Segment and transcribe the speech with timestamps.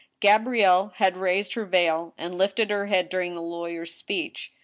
[0.19, 4.51] GabrieUe had raised her veil and lifted her head during the law yer's speech.